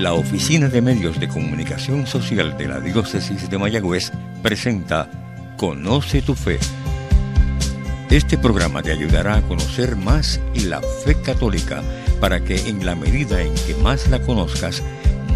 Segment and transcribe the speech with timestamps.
[0.00, 4.10] La Oficina de Medios de Comunicación Social de la Diócesis de Mayagüez
[4.42, 5.10] presenta
[5.58, 6.58] Conoce tu Fe.
[8.08, 11.82] Este programa te ayudará a conocer más la fe católica
[12.18, 14.82] para que en la medida en que más la conozcas,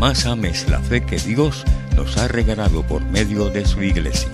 [0.00, 1.62] más ames la fe que Dios
[1.94, 4.30] nos ha regalado por medio de su iglesia.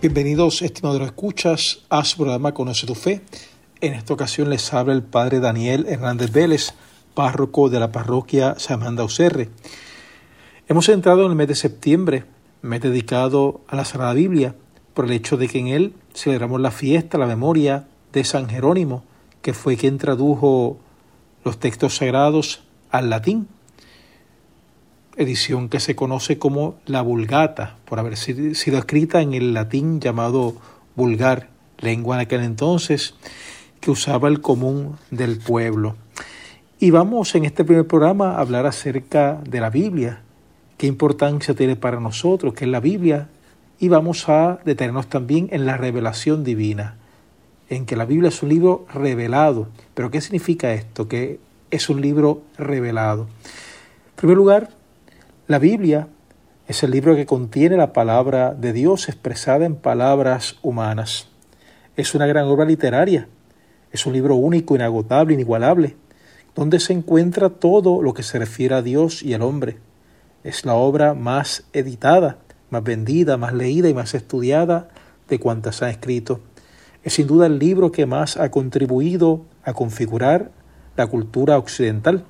[0.00, 3.20] Bienvenidos, estimados escuchas, a su programa Conoce tu Fe.
[3.82, 6.72] En esta ocasión les habla el Padre Daniel Hernández Vélez,
[7.14, 9.50] párroco de la parroquia Samanda Ucerre.
[10.68, 12.24] Hemos entrado en el mes de septiembre,
[12.62, 14.54] mes dedicado a la Sagrada Biblia,
[14.94, 19.04] por el hecho de que en él celebramos la fiesta, la memoria de San Jerónimo,
[19.40, 20.78] que fue quien tradujo
[21.44, 23.48] los textos sagrados al latín,
[25.16, 30.56] edición que se conoce como la Vulgata, por haber sido escrita en el latín llamado
[30.94, 33.14] vulgar, lengua en aquel entonces
[33.80, 35.96] que usaba el común del pueblo.
[36.82, 40.22] Y vamos en este primer programa a hablar acerca de la Biblia,
[40.78, 43.28] qué importancia tiene para nosotros, qué es la Biblia,
[43.78, 46.96] y vamos a detenernos también en la revelación divina,
[47.68, 49.68] en que la Biblia es un libro revelado.
[49.94, 51.06] Pero ¿qué significa esto?
[51.06, 51.38] Que
[51.70, 53.28] es un libro revelado.
[54.08, 54.70] En primer lugar,
[55.46, 56.08] la Biblia
[56.66, 61.28] es el libro que contiene la palabra de Dios expresada en palabras humanas.
[61.96, 63.28] Es una gran obra literaria,
[63.92, 65.94] es un libro único, inagotable, inigualable
[66.54, 69.78] donde se encuentra todo lo que se refiere a Dios y al hombre.
[70.44, 72.38] Es la obra más editada,
[72.70, 74.88] más vendida, más leída y más estudiada
[75.28, 76.40] de cuantas ha escrito.
[77.02, 80.50] Es sin duda el libro que más ha contribuido a configurar
[80.96, 82.24] la cultura occidental.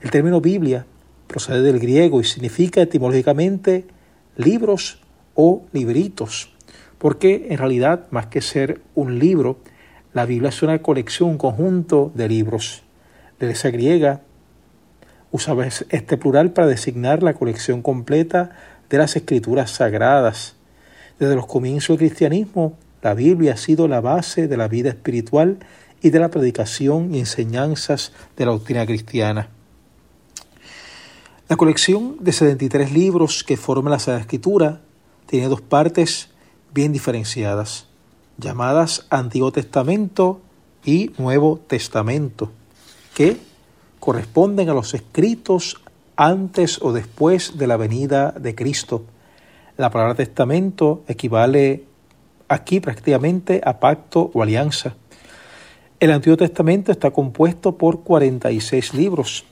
[0.00, 0.86] El término Biblia
[1.26, 3.86] procede del griego y significa etimológicamente
[4.36, 5.00] libros
[5.34, 6.52] o libritos,
[6.98, 9.58] porque en realidad, más que ser un libro,
[10.12, 12.82] la Biblia es una colección, un conjunto de libros
[13.40, 14.22] esa griega
[15.30, 18.50] usaba este plural para designar la colección completa
[18.88, 20.56] de las escrituras sagradas.
[21.18, 25.58] Desde los comienzos del cristianismo, la Biblia ha sido la base de la vida espiritual
[26.00, 29.48] y de la predicación y enseñanzas de la doctrina cristiana.
[31.48, 34.80] La colección de 73 libros que forman la Sagrada Escritura
[35.26, 36.30] tiene dos partes
[36.74, 37.86] bien diferenciadas,
[38.36, 40.40] llamadas Antiguo Testamento
[40.84, 42.52] y Nuevo Testamento
[43.18, 43.36] que
[43.98, 45.80] corresponden a los escritos
[46.14, 49.06] antes o después de la venida de Cristo.
[49.76, 51.82] La palabra testamento equivale
[52.46, 54.94] aquí prácticamente a pacto o alianza.
[55.98, 59.44] El Antiguo Testamento está compuesto por 46 libros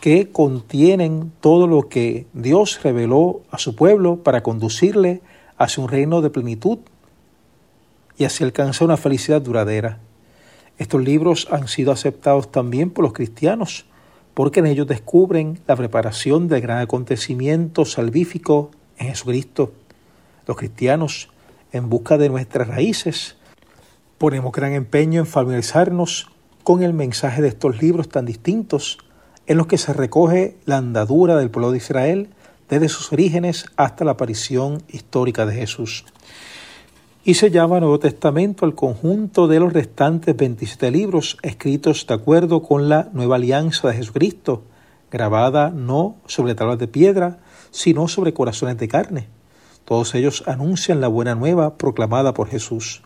[0.00, 5.20] que contienen todo lo que Dios reveló a su pueblo para conducirle
[5.58, 6.78] hacia un reino de plenitud
[8.16, 9.98] y hacia alcanzar una felicidad duradera.
[10.76, 13.86] Estos libros han sido aceptados también por los cristianos,
[14.34, 19.72] porque en ellos descubren la preparación del gran acontecimiento salvífico en Jesucristo.
[20.46, 21.30] Los cristianos,
[21.72, 23.36] en busca de nuestras raíces,
[24.18, 26.30] ponemos gran empeño en familiarizarnos
[26.64, 28.98] con el mensaje de estos libros tan distintos,
[29.46, 32.30] en los que se recoge la andadura del pueblo de Israel
[32.68, 36.04] desde sus orígenes hasta la aparición histórica de Jesús
[37.26, 42.62] y se llama Nuevo Testamento al conjunto de los restantes 27 libros escritos de acuerdo
[42.62, 44.62] con la nueva alianza de Jesucristo,
[45.10, 47.38] grabada no sobre tablas de piedra,
[47.70, 49.28] sino sobre corazones de carne.
[49.86, 53.02] Todos ellos anuncian la buena nueva proclamada por Jesús.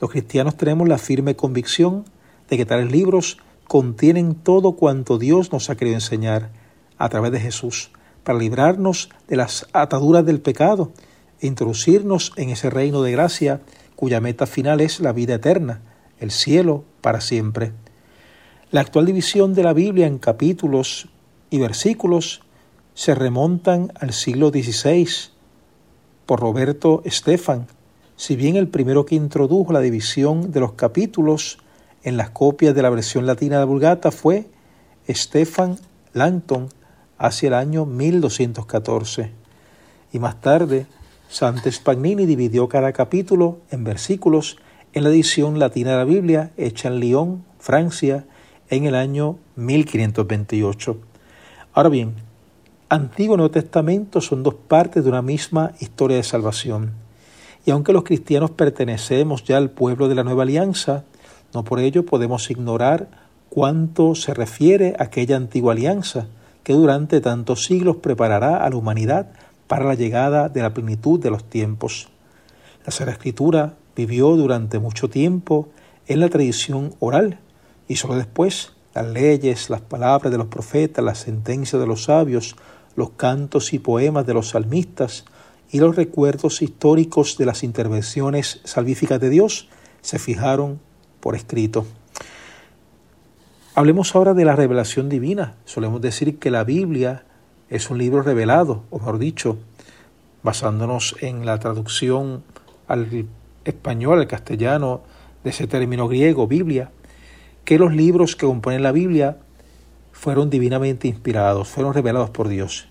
[0.00, 2.06] Los cristianos tenemos la firme convicción
[2.48, 3.36] de que tales libros
[3.66, 6.52] contienen todo cuanto Dios nos ha querido enseñar
[6.96, 7.90] a través de Jesús,
[8.24, 10.90] para librarnos de las ataduras del pecado
[11.40, 13.60] introducirnos en ese reino de gracia
[13.96, 15.80] cuya meta final es la vida eterna,
[16.18, 17.72] el cielo para siempre.
[18.70, 21.08] La actual división de la Biblia en capítulos
[21.50, 22.42] y versículos
[22.94, 25.08] se remontan al siglo XVI
[26.26, 27.66] por Roberto Stefan,
[28.16, 31.58] si bien el primero que introdujo la división de los capítulos
[32.02, 34.46] en las copias de la versión latina de la Vulgata fue
[35.08, 35.78] Stefan
[36.12, 36.68] Langton
[37.16, 39.32] hacia el año 1214.
[40.12, 40.86] Y más tarde,
[41.28, 44.56] Sante Spagnini dividió cada capítulo en versículos
[44.94, 48.24] en la edición latina de la Biblia hecha en Lyon, Francia,
[48.70, 50.96] en el año 1528.
[51.74, 52.14] Ahora bien,
[52.88, 56.92] Antiguo y Nuevo Testamento son dos partes de una misma historia de salvación.
[57.66, 61.04] Y aunque los cristianos pertenecemos ya al pueblo de la Nueva Alianza,
[61.52, 63.08] no por ello podemos ignorar
[63.50, 66.28] cuánto se refiere a aquella antigua alianza
[66.62, 69.28] que durante tantos siglos preparará a la humanidad
[69.68, 72.08] para la llegada de la plenitud de los tiempos.
[72.84, 75.68] La Sagrada Escritura vivió durante mucho tiempo
[76.06, 77.38] en la tradición oral
[77.86, 82.56] y solo después las leyes, las palabras de los profetas, las sentencias de los sabios,
[82.96, 85.24] los cantos y poemas de los salmistas
[85.70, 89.68] y los recuerdos históricos de las intervenciones salvíficas de Dios
[90.00, 90.80] se fijaron
[91.20, 91.86] por escrito.
[93.74, 95.54] Hablemos ahora de la revelación divina.
[95.64, 97.24] Solemos decir que la Biblia
[97.70, 99.58] es un libro revelado, o mejor dicho,
[100.42, 102.42] basándonos en la traducción
[102.86, 103.26] al
[103.64, 105.02] español, al castellano,
[105.44, 106.90] de ese término griego, Biblia,
[107.64, 109.38] que los libros que componen la Biblia
[110.12, 112.88] fueron divinamente inspirados, fueron revelados por Dios.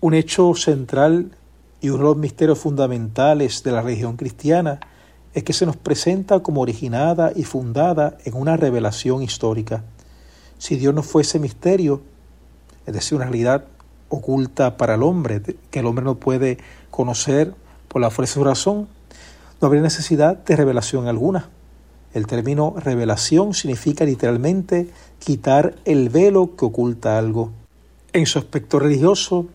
[0.00, 1.32] Un hecho central
[1.80, 4.78] y uno de los misterios fundamentales de la religión cristiana
[5.34, 9.82] es que se nos presenta como originada y fundada en una revelación histórica.
[10.58, 12.02] Si Dios no fuese misterio,
[12.86, 13.64] es decir, una realidad
[14.08, 15.40] oculta para el hombre,
[15.70, 16.58] que el hombre no puede
[16.90, 17.54] conocer
[17.88, 18.88] por la fuerza de su razón,
[19.60, 21.48] no habría necesidad de revelación alguna.
[22.12, 27.52] El término revelación significa literalmente quitar el velo que oculta algo.
[28.12, 29.46] En su aspecto religioso,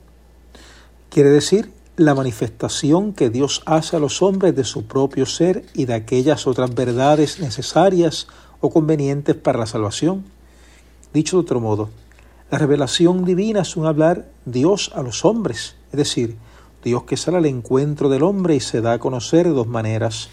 [1.09, 5.85] quiere decir la manifestación que Dios hace a los hombres de su propio ser y
[5.85, 8.27] de aquellas otras verdades necesarias
[8.59, 10.23] o convenientes para la salvación.
[11.13, 11.89] Dicho de otro modo,
[12.49, 16.37] la revelación divina es un hablar Dios a los hombres, es decir,
[16.81, 20.29] Dios que sale al encuentro del hombre y se da a conocer de dos maneras,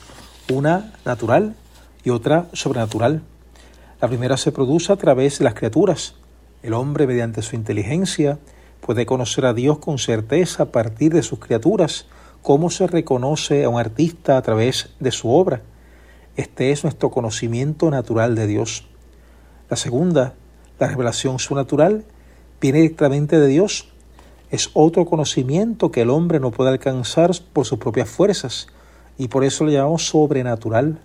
[0.52, 1.56] una natural
[2.05, 3.22] y otra sobrenatural.
[4.00, 6.14] La primera se produce a través de las criaturas.
[6.62, 8.38] El hombre, mediante su inteligencia,
[8.81, 12.06] puede conocer a Dios con certeza a partir de sus criaturas,
[12.43, 15.62] como se reconoce a un artista a través de su obra.
[16.37, 18.87] Este es nuestro conocimiento natural de Dios.
[19.69, 20.34] La segunda,
[20.79, 22.05] la revelación sobrenatural,
[22.61, 23.88] viene directamente de Dios
[24.55, 28.69] es otro conocimiento que el hombre no puede alcanzar por sus propias fuerzas
[29.19, 31.00] y por eso lo llamamos sobrenatural.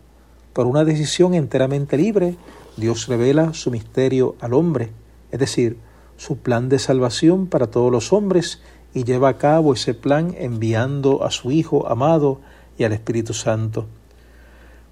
[0.53, 2.35] Por una decisión enteramente libre,
[2.77, 4.91] Dios revela su misterio al hombre,
[5.31, 5.77] es decir,
[6.15, 8.61] su plan de salvación para todos los hombres
[8.93, 12.41] y lleva a cabo ese plan enviando a su Hijo amado
[12.77, 13.87] y al Espíritu Santo.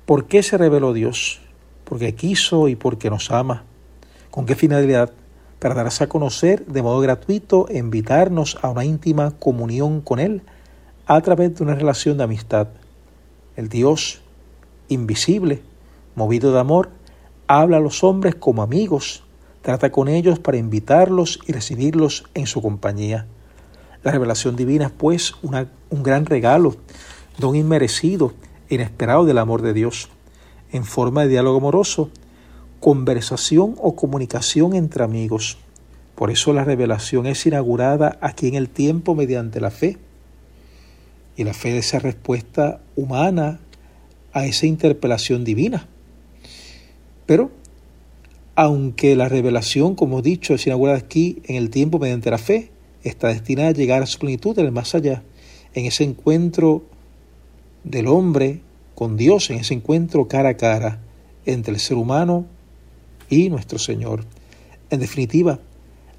[0.08, 1.42] ¿Por qué se reveló Dios?
[1.84, 3.66] Porque quiso y porque nos ama.
[4.38, 5.10] ¿Con qué finalidad?
[5.58, 10.44] para darse a conocer de modo gratuito e invitarnos a una íntima comunión con Él
[11.08, 12.68] a través de una relación de amistad.
[13.56, 14.22] El Dios
[14.90, 15.64] invisible,
[16.14, 16.92] movido de amor,
[17.48, 19.24] habla a los hombres como amigos,
[19.64, 23.26] trata con ellos para invitarlos y recibirlos en su compañía.
[24.04, 26.76] La revelación divina es pues un gran regalo,
[27.40, 28.34] don inmerecido
[28.70, 30.10] inesperado del amor de Dios,
[30.72, 32.12] en forma de diálogo amoroso
[32.80, 35.58] conversación o comunicación entre amigos.
[36.16, 39.98] Por eso la revelación es inaugurada aquí en el tiempo mediante la fe.
[41.36, 43.60] Y la fe es esa respuesta humana
[44.34, 45.88] a esa interpelación divina.
[47.26, 47.52] Pero,
[48.56, 52.72] aunque la revelación, como he dicho, es inaugurada aquí en el tiempo mediante la fe,
[53.04, 55.24] está destinada a llegar a su plenitud en el más allá,
[55.74, 56.84] en ese encuentro
[57.84, 58.62] del hombre
[58.96, 61.00] con Dios, en ese encuentro cara a cara
[61.46, 62.46] entre el ser humano
[63.30, 64.26] y nuestro Señor.
[64.90, 65.60] En definitiva,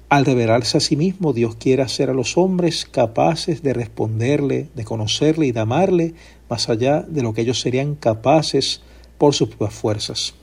[0.09, 4.83] al revelarse a sí mismo, Dios quiere hacer a los hombres capaces de responderle, de
[4.83, 6.15] conocerle y de amarle
[6.49, 8.81] más allá de lo que ellos serían capaces
[9.19, 10.33] por sus propias fuerzas.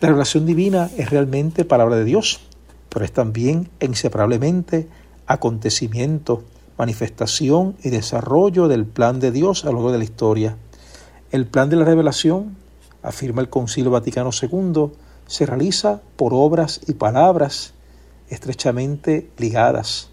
[0.00, 2.40] La revelación divina es realmente palabra de Dios,
[2.90, 4.86] pero es también inseparablemente
[5.26, 6.44] acontecimiento,
[6.76, 10.56] manifestación y desarrollo del plan de Dios a lo largo de la historia.
[11.32, 12.56] El plan de la revelación,
[13.02, 14.90] afirma el Concilio Vaticano II,
[15.26, 17.74] se realiza por obras y palabras
[18.28, 20.10] estrechamente ligadas.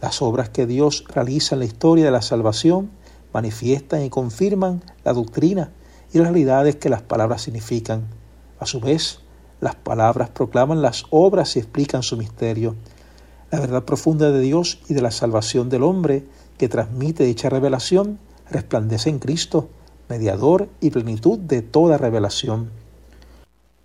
[0.00, 2.90] Las obras que Dios realiza en la historia de la salvación
[3.32, 5.72] manifiestan y confirman la doctrina
[6.12, 8.06] y las realidades que las palabras significan.
[8.58, 9.20] A su vez,
[9.60, 12.76] las palabras proclaman las obras y explican su misterio.
[13.50, 16.24] La verdad profunda de Dios y de la salvación del hombre
[16.58, 18.18] que transmite dicha revelación
[18.50, 19.68] resplandece en Cristo,
[20.08, 22.83] mediador y plenitud de toda revelación.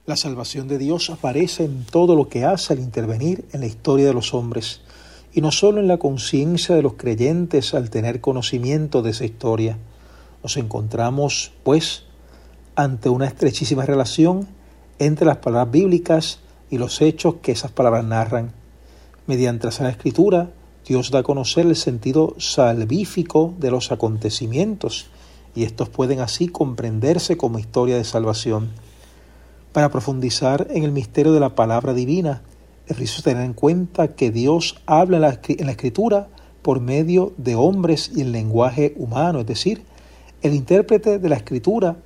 [0.10, 4.08] La salvación de Dios aparece en todo lo que hace al intervenir en la historia
[4.08, 4.82] de los hombres,
[5.34, 9.78] y no solo en la conciencia de los creyentes al tener conocimiento de esa historia.
[10.42, 12.06] Nos encontramos, pues,
[12.76, 14.48] ante una estrechísima relación
[14.98, 16.40] entre las palabras bíblicas
[16.72, 18.52] y los hechos que esas palabras narran.
[19.28, 20.50] Mediante la Escritura,
[20.88, 25.06] Dios da a conocer el sentido salvífico de los acontecimientos,
[25.54, 28.89] y estos pueden así comprenderse como historia de salvación.
[29.74, 32.42] Para profundizar en el misterio de la palabra divina,
[32.88, 36.28] es preciso tener en cuenta que Dios habla en la, escritura
[36.64, 39.84] por medio de hombres y en lenguaje humano, es decir,
[40.42, 41.98] el intérprete de la escritura,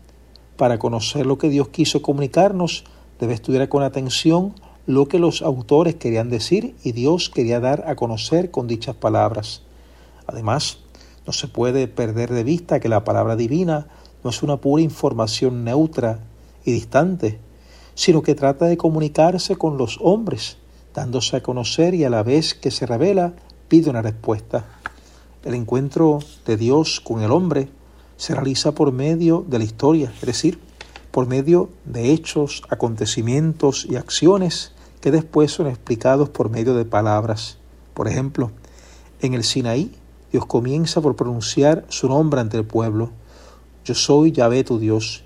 [0.58, 2.84] para conocer lo que Dios quiso comunicarnos,
[3.18, 4.56] debe estudiar con atención
[4.86, 9.62] lo que los autores querían decir y Dios quería dar a conocer con dichas palabras.
[10.28, 10.80] Además,
[11.26, 13.88] no se puede perder de vista que la palabra divina
[14.22, 16.20] no es una pura información neutra
[16.66, 17.40] y distante,
[17.96, 20.58] sino que trata de comunicarse con los hombres,
[20.94, 23.34] dándose a conocer y a la vez que se revela,
[23.68, 24.66] pide una respuesta.
[25.44, 27.70] El encuentro de Dios con el hombre
[28.18, 30.60] se realiza por medio de la historia, es decir,
[31.12, 34.72] por medio de hechos, acontecimientos y acciones
[35.02, 37.58] que después son explicados por medio de palabras.
[37.94, 38.52] Por ejemplo,
[39.22, 39.92] en el Sinaí,
[40.32, 43.12] Dios comienza por pronunciar su nombre ante el pueblo.
[43.86, 45.24] Yo soy Yahvé tu Dios.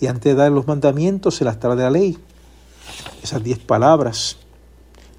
[0.00, 2.18] Y antes de dar los mandamientos se las trae la ley.
[3.22, 4.38] Esas diez palabras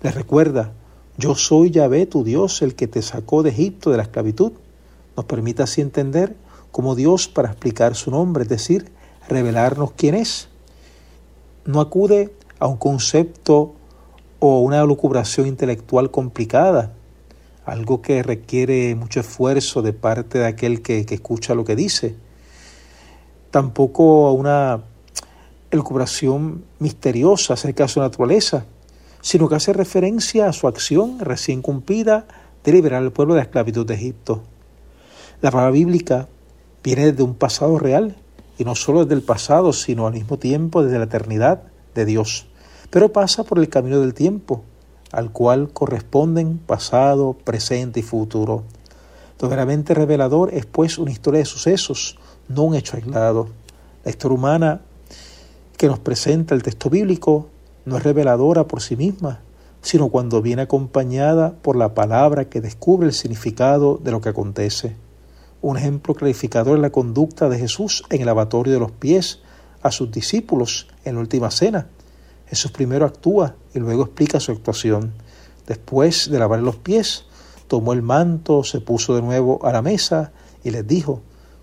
[0.01, 0.73] les recuerda,
[1.17, 4.53] yo soy Yahvé tu Dios, el que te sacó de Egipto de la esclavitud.
[5.15, 6.35] Nos permite así entender
[6.71, 8.91] cómo Dios para explicar su nombre, es decir,
[9.29, 10.47] revelarnos quién es.
[11.65, 13.75] No acude a un concepto
[14.39, 16.93] o una lucubración intelectual complicada,
[17.65, 22.15] algo que requiere mucho esfuerzo de parte de aquel que, escucha lo que dice.
[23.51, 24.81] Tampoco a una
[25.72, 28.65] lucubración misteriosa acerca de su naturaleza,
[29.22, 32.25] sino que hace referencia a su acción recién cumplida
[32.63, 34.41] de liberar al pueblo de la esclavitud de Egipto.
[35.41, 36.27] La palabra bíblica
[36.84, 38.15] viene desde un pasado real
[38.58, 41.63] y no solo desde el pasado, sino al mismo tiempo desde la eternidad
[41.96, 42.48] de Dios.
[42.89, 44.63] Pero pasa por el camino del tiempo,
[45.12, 48.63] al cual corresponden pasado, presente y futuro.
[49.39, 53.50] Verdaderamente revelador es pues una historia de sucesos, no un hecho aislado.
[54.03, 54.81] La historia humana
[55.77, 57.50] que nos presenta el texto bíblico
[57.86, 59.39] no es reveladora por sí misma,
[59.81, 64.95] sino cuando viene acompañada por la palabra que descubre el significado de lo que acontece.
[65.62, 69.39] Un ejemplo clarificador es la conducta de Jesús en el lavatorio de los pies
[69.81, 71.88] a sus discípulos en la última cena.
[72.48, 75.13] Jesús primero actúa y luego explica su actuación.
[75.67, 77.25] Después de lavar los pies,
[77.67, 80.31] tomó el manto, se puso de nuevo a la mesa
[80.63, 81.21] y les dijo,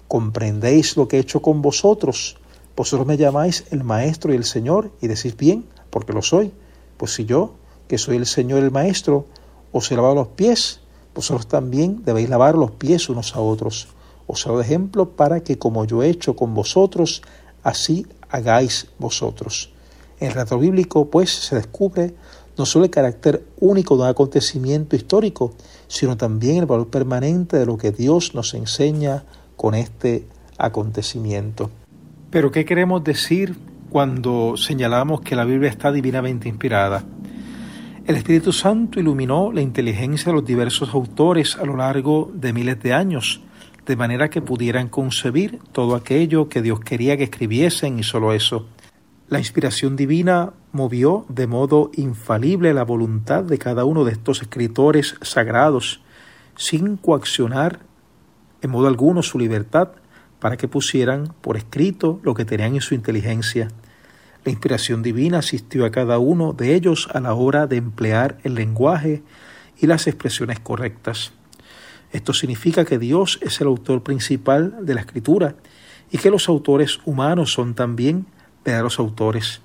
[0.08, 2.36] ¿comprendéis lo que he hecho con vosotros?
[2.76, 6.52] Vosotros me llamáis el Maestro y el Señor y decís bien, porque lo soy.
[6.96, 7.54] Pues si yo,
[7.86, 9.26] que soy el Señor y el Maestro,
[9.72, 10.80] os he lavado los pies,
[11.14, 13.88] vosotros también debéis lavar los pies unos a otros.
[14.26, 17.22] Os hago ejemplo para que como yo he hecho con vosotros,
[17.62, 19.72] así hagáis vosotros.
[20.20, 22.14] En el relato bíblico, pues, se descubre
[22.56, 25.52] no solo el carácter único de un acontecimiento histórico,
[25.86, 29.24] sino también el valor permanente de lo que Dios nos enseña
[29.58, 30.24] con este
[30.56, 31.70] acontecimiento.
[32.30, 33.56] Pero, ¿qué queremos decir
[33.90, 37.04] cuando señalamos que la Biblia está divinamente inspirada?
[38.06, 42.80] El Espíritu Santo iluminó la inteligencia de los diversos autores a lo largo de miles
[42.80, 43.42] de años,
[43.84, 48.66] de manera que pudieran concebir todo aquello que Dios quería que escribiesen y solo eso.
[49.28, 55.16] La inspiración divina movió de modo infalible la voluntad de cada uno de estos escritores
[55.20, 56.00] sagrados,
[56.56, 57.87] sin coaccionar
[58.62, 59.90] en modo alguno su libertad
[60.40, 63.68] para que pusieran por escrito lo que tenían en su inteligencia.
[64.44, 68.54] La inspiración divina asistió a cada uno de ellos a la hora de emplear el
[68.54, 69.22] lenguaje
[69.78, 71.32] y las expresiones correctas.
[72.12, 75.56] Esto significa que Dios es el autor principal de la escritura
[76.10, 78.26] y que los autores humanos son también
[78.64, 79.60] verdaderos autores.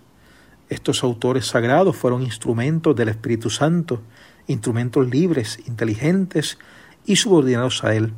[0.70, 4.02] Estos autores sagrados fueron instrumentos del Espíritu Santo,
[4.48, 6.58] instrumentos libres, inteligentes
[7.06, 8.14] y subordinados a Él.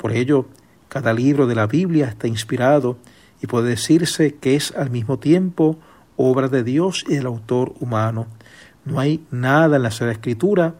[0.00, 0.46] Por ello,
[0.88, 2.96] cada libro de la Biblia está inspirado
[3.42, 5.78] y puede decirse que es al mismo tiempo
[6.16, 8.26] obra de Dios y del autor humano.
[8.86, 10.74] No hay nada en la Sagrada Escritura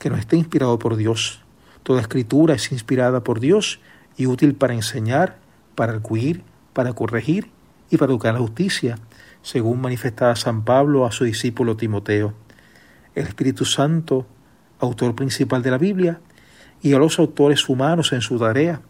[0.00, 1.40] que no esté inspirado por Dios.
[1.84, 3.78] Toda escritura es inspirada por Dios
[4.16, 5.38] y útil para enseñar,
[5.76, 7.48] para arguir, para corregir
[7.90, 8.98] y para educar la justicia,
[9.42, 12.34] según manifestaba San Pablo a su discípulo Timoteo.
[13.14, 14.26] El Espíritu Santo,
[14.80, 16.18] autor principal de la Biblia,
[16.82, 18.80] y a los autores humanos en su tarea,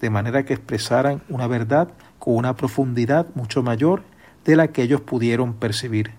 [0.00, 1.88] de manera que expresaran una verdad
[2.18, 4.02] con una profundidad mucho mayor
[4.44, 6.12] de la que ellos pudieron percibir.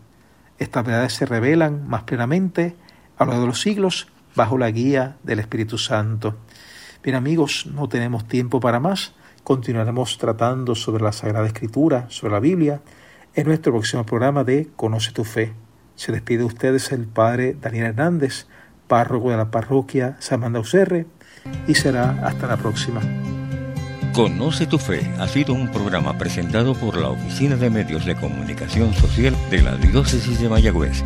[0.58, 2.76] Estas verdades se revelan más plenamente
[3.18, 6.36] a lo largo de los siglos bajo la guía del Espíritu Santo.
[7.04, 9.14] Bien amigos, no tenemos tiempo para más.
[9.44, 12.82] Continuaremos tratando sobre la Sagrada Escritura, sobre la Biblia,
[13.36, 15.54] en nuestro próximo programa de Conoce tu Fe.
[15.96, 18.48] Se despide de ustedes el Padre Daniel Hernández,
[18.88, 21.06] párroco de la parroquia San Mandaucerre,
[21.68, 23.02] y será hasta la próxima.
[24.14, 28.94] Conoce tu fe ha sido un programa presentado por la Oficina de Medios de Comunicación
[28.94, 31.04] Social de la Diócesis de Mayagüez.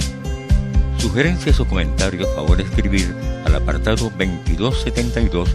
[0.98, 3.14] Sugerencias o comentarios, favor escribir
[3.46, 5.54] al apartado 2272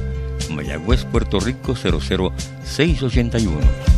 [0.50, 3.97] Mayagüez, Puerto Rico 00681.